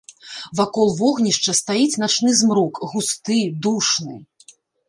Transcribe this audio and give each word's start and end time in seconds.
Вакол 0.59 0.89
вогнішча 1.01 1.51
стаіць 1.59 1.99
начны 2.05 2.29
змрок, 2.41 2.83
густы, 2.95 3.39
душны. 3.67 4.15